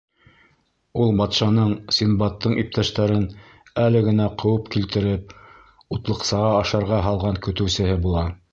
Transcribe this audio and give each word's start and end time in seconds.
Ул 1.01 1.11
батшаның, 1.17 1.75
Синдбадтың 1.97 2.55
иптәштәрен 2.63 3.27
әле 3.83 4.03
генә 4.09 4.27
ҡыуып 4.45 4.71
килтереп, 4.77 5.37
утлыҡсаға 5.99 6.49
ашарға 6.65 7.03
һалған 7.11 7.39
көтөүсеһе 7.49 8.03
була. 8.09 8.29